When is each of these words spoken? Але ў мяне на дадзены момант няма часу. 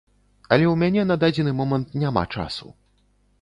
Але 0.55 0.65
ў 0.69 0.75
мяне 0.83 1.03
на 1.09 1.17
дадзены 1.23 1.53
момант 1.59 1.93
няма 2.05 2.25
часу. 2.39 2.73